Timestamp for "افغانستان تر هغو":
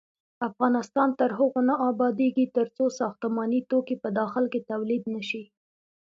0.49-1.61